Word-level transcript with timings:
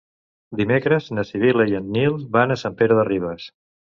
Dimecres 0.59 1.09
na 1.17 1.25
Sibil·la 1.31 1.67
i 1.73 1.77
en 1.81 1.93
Nil 1.97 2.17
van 2.37 2.53
a 2.55 2.59
Sant 2.63 2.79
Pere 2.83 2.97
de 3.01 3.07
Ribes. 3.13 3.49